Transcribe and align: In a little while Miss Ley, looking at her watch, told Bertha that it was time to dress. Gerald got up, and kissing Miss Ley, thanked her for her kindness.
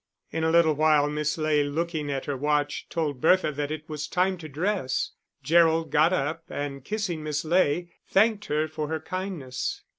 In 0.31 0.43
a 0.43 0.49
little 0.49 0.73
while 0.73 1.07
Miss 1.11 1.37
Ley, 1.37 1.63
looking 1.63 2.09
at 2.11 2.25
her 2.25 2.35
watch, 2.35 2.89
told 2.89 3.21
Bertha 3.21 3.51
that 3.51 3.69
it 3.69 3.87
was 3.87 4.07
time 4.07 4.35
to 4.39 4.49
dress. 4.49 5.11
Gerald 5.43 5.91
got 5.91 6.11
up, 6.11 6.43
and 6.49 6.83
kissing 6.83 7.21
Miss 7.23 7.45
Ley, 7.45 7.91
thanked 8.07 8.45
her 8.45 8.67
for 8.67 8.87
her 8.87 8.99
kindness. 8.99 9.83